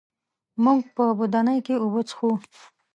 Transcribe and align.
موږ 0.63 0.81
په 0.95 1.03
بدنۍ 1.19 1.59
کي 1.65 1.73
اوبه 1.83 2.01
څښو. 2.09 2.31